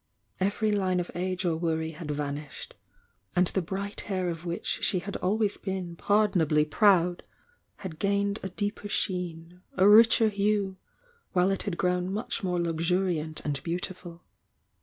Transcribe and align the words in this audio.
Every 0.39 0.71
hne 0.71 1.05
d 1.05 1.11
age 1.13 1.45
or 1.45 1.55
worry 1.57 1.91
had 1.91 2.09
vanished, 2.09 2.73
and 3.35 3.45
the 3.45 3.61
bright 3.61 4.01
hair 4.01 4.29
of 4.29 4.45
wl 4.45 4.57
>ch 4.63 4.83
she 4.83 4.97
had 4.97 5.15
always 5.17 5.57
been 5.57 5.95
pardonably 5.95 6.65
proud, 6.65 7.21
had 7.75 7.99
gamed 7.99 8.39
a 8.41 8.49
deeper 8.49 8.89
sheen, 8.89 9.61
a 9.77 9.87
richer 9.87 10.29
hue, 10.29 10.77
while 11.33 11.51
it 11.51 11.61
had 11.61 11.77
grown 11.77 12.11
much 12.11 12.43
more 12.43 12.59
luxuriant 12.59 13.41
and 13.45 13.61
beautiful. 13.61 14.23